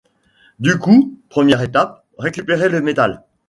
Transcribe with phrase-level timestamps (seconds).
[0.57, 3.23] Du coup, première étape, récupérer le métal.